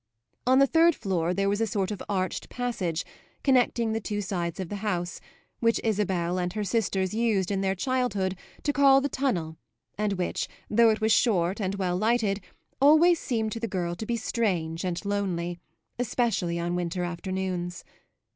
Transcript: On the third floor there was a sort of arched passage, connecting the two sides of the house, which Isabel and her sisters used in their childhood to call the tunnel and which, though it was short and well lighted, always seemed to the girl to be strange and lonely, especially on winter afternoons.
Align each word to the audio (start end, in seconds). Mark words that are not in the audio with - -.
On 0.47 0.57
the 0.57 0.65
third 0.65 0.95
floor 0.95 1.31
there 1.31 1.47
was 1.47 1.61
a 1.61 1.67
sort 1.67 1.91
of 1.91 2.01
arched 2.09 2.49
passage, 2.49 3.05
connecting 3.43 3.91
the 3.93 3.99
two 4.01 4.19
sides 4.19 4.59
of 4.59 4.69
the 4.69 4.77
house, 4.77 5.21
which 5.59 5.79
Isabel 5.83 6.39
and 6.39 6.51
her 6.53 6.63
sisters 6.63 7.13
used 7.13 7.51
in 7.51 7.61
their 7.61 7.75
childhood 7.75 8.35
to 8.63 8.73
call 8.73 8.99
the 8.99 9.09
tunnel 9.09 9.57
and 9.99 10.13
which, 10.13 10.47
though 10.71 10.89
it 10.89 11.01
was 11.01 11.11
short 11.11 11.61
and 11.61 11.75
well 11.75 11.97
lighted, 11.97 12.41
always 12.81 13.19
seemed 13.19 13.51
to 13.51 13.59
the 13.59 13.67
girl 13.67 13.93
to 13.93 14.07
be 14.07 14.17
strange 14.17 14.83
and 14.83 15.05
lonely, 15.05 15.59
especially 15.99 16.57
on 16.59 16.73
winter 16.73 17.03
afternoons. 17.03 17.83